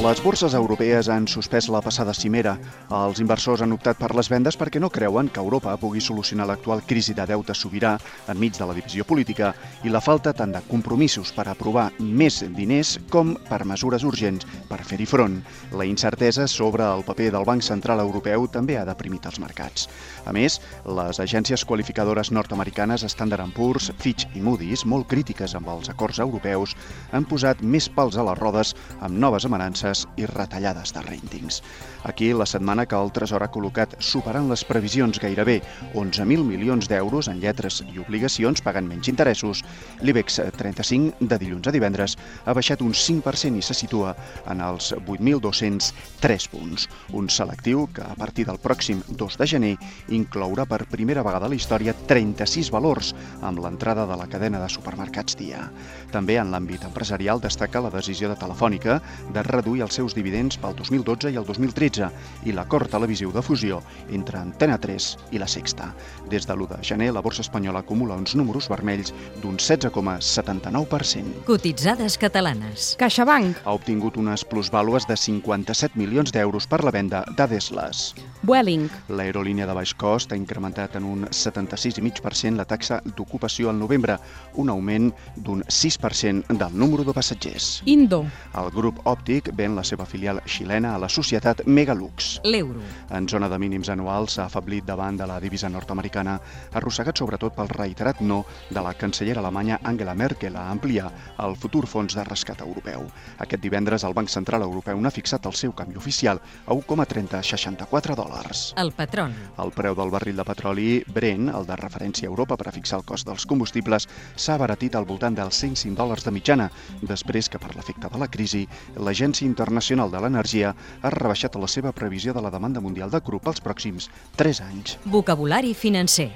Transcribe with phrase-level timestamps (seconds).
[0.00, 2.54] Les borses europees han suspès la passada cimera.
[2.96, 6.80] Els inversors han optat per les vendes perquè no creuen que Europa pugui solucionar l'actual
[6.88, 7.92] crisi de deute sobirà
[8.32, 9.50] enmig de la divisió política
[9.84, 14.80] i la falta tant de compromisos per aprovar més diners com per mesures urgents per
[14.80, 15.36] fer-hi front.
[15.76, 19.86] La incertesa sobre el paper del Banc Central Europeu també ha deprimit els mercats.
[20.24, 25.92] A més, les agències qualificadores nord-americanes Standard Poor's, Fitch i Moody's, molt crítiques amb els
[25.92, 26.74] acords europeus,
[27.12, 31.62] han posat més pals a les rodes amb noves amenances baixes i retallades de rèntings.
[32.04, 35.60] Aquí, la setmana que el Tresor ha col·locat superant les previsions gairebé
[35.94, 39.62] 11.000 milions d'euros en lletres i obligacions pagant menys interessos,
[40.02, 44.14] l'IBEX 35 de dilluns a divendres ha baixat un 5% i se situa
[44.50, 46.88] en els 8.203 punts.
[47.12, 49.74] Un selectiu que a partir del pròxim 2 de gener
[50.10, 53.12] inclourà per primera vegada a la història 36 valors
[53.42, 55.68] amb l'entrada de la cadena de supermercats Dia.
[56.12, 59.00] També en l'àmbit empresarial destaca la decisió de Telefònica
[59.32, 62.10] de reduir reduir els seus dividends pel 2012 i el 2013
[62.44, 63.80] i l'acord televisiu de fusió
[64.12, 65.94] entre Antena 3 i la Sexta.
[66.28, 71.44] Des de l'1 de gener, la borsa espanyola acumula uns números vermells d'un 16,79%.
[71.46, 72.96] Cotitzades catalanes.
[73.00, 73.64] CaixaBank.
[73.64, 78.12] Ha obtingut unes plusvàlues de 57 milions d'euros per la venda d'Adeslas.
[78.42, 78.88] Vueling.
[79.14, 84.16] L'aerolínia de baix cost ha incrementat en un 76,5% la taxa d'ocupació al novembre,
[84.58, 87.68] un augment d'un 6% del número de passatgers.
[87.86, 88.24] Indo.
[88.58, 92.40] El grup òptic ven la seva filial xilena a la societat Megalux.
[92.42, 92.82] L'euro.
[93.14, 96.40] En zona de mínims anuals s'ha afablit davant de la divisa nord-americana,
[96.74, 101.86] arrossegat sobretot pel reiterat no de la cancellera alemanya Angela Merkel a ampliar el futur
[101.86, 103.06] fons de rescat europeu.
[103.38, 108.31] Aquest divendres el Banc Central Europeu n'ha fixat el seu canvi oficial a 1,3064 dòlars.
[108.76, 109.34] El petroli.
[109.62, 113.00] El preu del barril de petroli Brent, el de referència a Europa per a fixar
[113.00, 116.70] el cost dels combustibles, s'ha abaratit al voltant dels 105 dòlars de mitjana,
[117.02, 118.66] després que per l'efecte de la crisi
[118.96, 120.72] l'Agència l'Agència Internacional de l'Energia
[121.02, 124.98] ha rebaixat la seva previsió de la demanda mundial de cru pels pròxims 3 anys.
[125.04, 126.30] Vocabulari financer.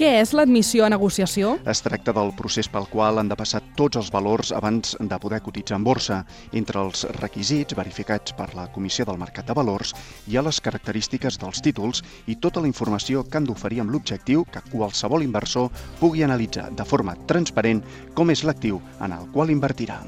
[0.00, 1.50] Què és l'admissió a negociació?
[1.68, 5.42] Es tracta del procés pel qual han de passar tots els valors abans de poder
[5.44, 6.22] cotitzar en borsa.
[6.56, 9.92] Entre els requisits verificats per la Comissió del Mercat de Valors
[10.24, 12.00] hi ha les característiques dels títols
[12.32, 15.68] i tota la informació que han d'oferir amb l'objectiu que qualsevol inversor
[16.00, 17.84] pugui analitzar de forma transparent
[18.16, 20.00] com és l'actiu en el qual invertirà.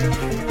[0.00, 0.49] Thank you.